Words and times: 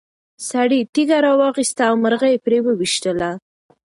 سړي 0.49 0.79
تیږه 0.93 1.17
راواخیسته 1.25 1.83
او 1.89 1.95
مرغۍ 2.03 2.31
یې 2.33 2.41
پرې 2.45 2.57
وویشتله. 2.65 3.29